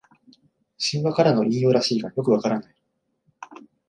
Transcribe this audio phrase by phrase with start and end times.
[0.79, 2.75] 神話からの引用らしいがよくわからない